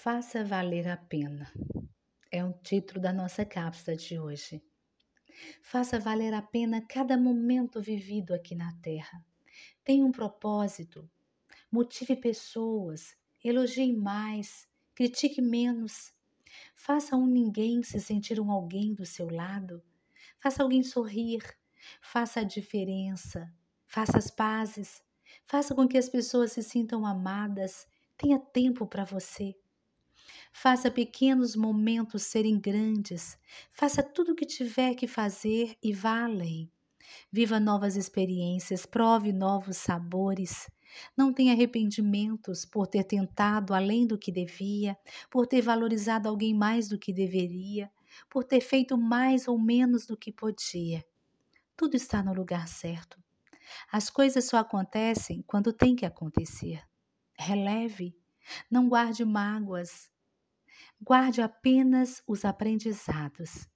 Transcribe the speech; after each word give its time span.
Faça 0.00 0.44
valer 0.44 0.86
a 0.86 0.96
pena. 0.96 1.52
É 2.30 2.44
o 2.44 2.52
título 2.52 3.00
da 3.00 3.12
nossa 3.12 3.44
cápsula 3.44 3.96
de 3.96 4.16
hoje. 4.16 4.62
Faça 5.60 5.98
valer 5.98 6.32
a 6.34 6.40
pena 6.40 6.80
cada 6.80 7.18
momento 7.18 7.82
vivido 7.82 8.32
aqui 8.32 8.54
na 8.54 8.72
Terra. 8.80 9.26
Tenha 9.82 10.06
um 10.06 10.12
propósito. 10.12 11.10
Motive 11.68 12.14
pessoas. 12.14 13.16
Elogie 13.44 13.92
mais. 13.92 14.68
Critique 14.94 15.42
menos. 15.42 16.14
Faça 16.76 17.16
um 17.16 17.26
ninguém 17.26 17.82
se 17.82 18.00
sentir 18.00 18.38
um 18.38 18.52
alguém 18.52 18.94
do 18.94 19.04
seu 19.04 19.28
lado. 19.28 19.82
Faça 20.38 20.62
alguém 20.62 20.84
sorrir. 20.84 21.42
Faça 22.00 22.38
a 22.38 22.44
diferença. 22.44 23.52
Faça 23.84 24.16
as 24.16 24.30
pazes. 24.30 25.02
Faça 25.44 25.74
com 25.74 25.88
que 25.88 25.98
as 25.98 26.08
pessoas 26.08 26.52
se 26.52 26.62
sintam 26.62 27.04
amadas. 27.04 27.88
Tenha 28.16 28.38
tempo 28.38 28.86
para 28.86 29.02
você. 29.02 29.56
Faça 30.52 30.90
pequenos 30.90 31.54
momentos 31.54 32.22
serem 32.22 32.58
grandes. 32.58 33.38
Faça 33.72 34.02
tudo 34.02 34.32
o 34.32 34.34
que 34.34 34.46
tiver 34.46 34.94
que 34.94 35.06
fazer 35.06 35.76
e 35.82 35.92
vá 35.92 36.24
além. 36.24 36.70
Viva 37.32 37.58
novas 37.58 37.96
experiências, 37.96 38.84
prove 38.84 39.32
novos 39.32 39.76
sabores. 39.76 40.70
Não 41.16 41.32
tenha 41.32 41.52
arrependimentos 41.52 42.64
por 42.64 42.86
ter 42.86 43.04
tentado 43.04 43.74
além 43.74 44.06
do 44.06 44.18
que 44.18 44.32
devia, 44.32 44.96
por 45.30 45.46
ter 45.46 45.60
valorizado 45.60 46.28
alguém 46.28 46.54
mais 46.54 46.88
do 46.88 46.98
que 46.98 47.12
deveria, 47.12 47.90
por 48.28 48.44
ter 48.44 48.60
feito 48.60 48.96
mais 48.96 49.46
ou 49.46 49.58
menos 49.58 50.06
do 50.06 50.16
que 50.16 50.32
podia. 50.32 51.04
Tudo 51.76 51.94
está 51.94 52.22
no 52.22 52.32
lugar 52.32 52.66
certo. 52.66 53.22
As 53.92 54.08
coisas 54.08 54.46
só 54.46 54.56
acontecem 54.56 55.44
quando 55.46 55.72
tem 55.72 55.94
que 55.94 56.06
acontecer. 56.06 56.82
Releve, 57.38 58.16
não 58.70 58.88
guarde 58.88 59.24
mágoas, 59.24 60.10
Guarde 61.00 61.40
apenas 61.40 62.22
os 62.26 62.44
aprendizados. 62.44 63.68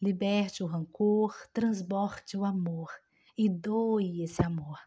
Liberte 0.00 0.62
o 0.62 0.66
rancor, 0.66 1.34
transborde 1.52 2.36
o 2.36 2.44
amor 2.44 2.90
e 3.36 3.48
doe 3.48 4.22
esse 4.22 4.42
amor. 4.42 4.78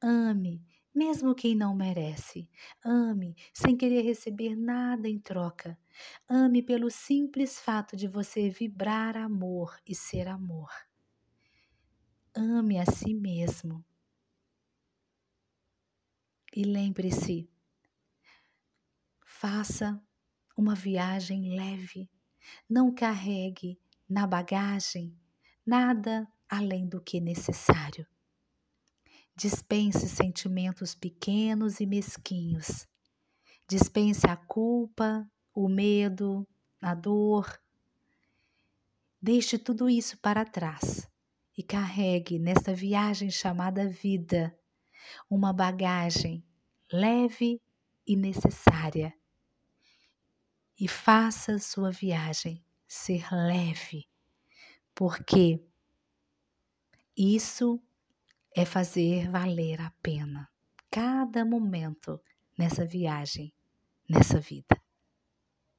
Ame, 0.00 0.64
mesmo 0.94 1.34
quem 1.34 1.54
não 1.54 1.74
merece. 1.74 2.48
Ame 2.84 3.34
sem 3.52 3.76
querer 3.76 4.02
receber 4.02 4.54
nada 4.56 5.08
em 5.08 5.18
troca. 5.18 5.78
Ame 6.28 6.62
pelo 6.62 6.90
simples 6.90 7.58
fato 7.58 7.96
de 7.96 8.06
você 8.06 8.50
vibrar 8.50 9.16
amor 9.16 9.78
e 9.86 9.94
ser 9.94 10.28
amor. 10.28 10.70
Ame 12.34 12.78
a 12.78 12.86
si 12.86 13.14
mesmo. 13.14 13.84
E 16.54 16.64
lembre-se, 16.64 17.48
faça 19.24 20.02
uma 20.56 20.74
viagem 20.74 21.54
leve. 21.56 22.08
Não 22.68 22.92
carregue 22.94 23.78
na 24.08 24.26
bagagem 24.26 25.16
nada 25.64 26.26
além 26.48 26.86
do 26.88 27.00
que 27.00 27.20
necessário. 27.20 28.06
Dispense 29.34 30.08
sentimentos 30.08 30.94
pequenos 30.94 31.80
e 31.80 31.86
mesquinhos. 31.86 32.86
Dispense 33.68 34.26
a 34.26 34.36
culpa, 34.36 35.26
o 35.54 35.68
medo, 35.68 36.46
a 36.80 36.94
dor. 36.94 37.60
Deixe 39.20 39.58
tudo 39.58 39.88
isso 39.88 40.18
para 40.18 40.44
trás 40.44 41.08
e 41.56 41.62
carregue 41.62 42.38
nesta 42.38 42.74
viagem 42.74 43.30
chamada 43.30 43.88
vida 43.88 44.56
uma 45.28 45.52
bagagem 45.52 46.44
leve 46.92 47.60
e 48.06 48.16
necessária 48.16 49.14
e 50.82 50.88
faça 50.88 51.60
sua 51.60 51.92
viagem 51.92 52.60
ser 52.88 53.32
leve, 53.32 54.08
porque 54.92 55.64
isso 57.16 57.80
é 58.52 58.64
fazer 58.64 59.30
valer 59.30 59.80
a 59.80 59.92
pena 60.02 60.50
cada 60.90 61.44
momento 61.44 62.20
nessa 62.58 62.84
viagem, 62.84 63.54
nessa 64.08 64.40
vida. 64.40 64.81